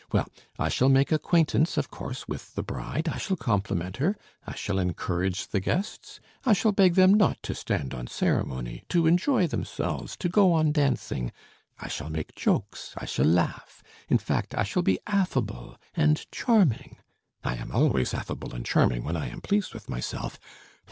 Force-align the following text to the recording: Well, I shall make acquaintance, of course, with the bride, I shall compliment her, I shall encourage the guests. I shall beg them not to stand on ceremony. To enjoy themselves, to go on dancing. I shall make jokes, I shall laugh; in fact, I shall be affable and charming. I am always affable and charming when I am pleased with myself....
Well, 0.11 0.27
I 0.57 0.67
shall 0.69 0.89
make 0.89 1.11
acquaintance, 1.11 1.77
of 1.77 1.91
course, 1.91 2.27
with 2.27 2.55
the 2.55 2.63
bride, 2.63 3.07
I 3.07 3.19
shall 3.19 3.37
compliment 3.37 3.97
her, 3.97 4.17
I 4.47 4.55
shall 4.55 4.79
encourage 4.79 5.49
the 5.49 5.59
guests. 5.59 6.19
I 6.43 6.53
shall 6.53 6.71
beg 6.71 6.95
them 6.95 7.13
not 7.13 7.37
to 7.43 7.53
stand 7.53 7.93
on 7.93 8.07
ceremony. 8.07 8.83
To 8.89 9.05
enjoy 9.05 9.45
themselves, 9.45 10.15
to 10.17 10.27
go 10.27 10.53
on 10.53 10.71
dancing. 10.71 11.31
I 11.79 11.87
shall 11.87 12.09
make 12.09 12.33
jokes, 12.33 12.95
I 12.97 13.05
shall 13.05 13.25
laugh; 13.27 13.83
in 14.09 14.17
fact, 14.17 14.55
I 14.57 14.63
shall 14.63 14.81
be 14.81 14.97
affable 15.05 15.77
and 15.93 16.25
charming. 16.31 16.97
I 17.43 17.57
am 17.57 17.71
always 17.71 18.11
affable 18.15 18.55
and 18.55 18.65
charming 18.65 19.03
when 19.03 19.15
I 19.15 19.27
am 19.29 19.39
pleased 19.39 19.75
with 19.75 19.87
myself.... 19.87 20.39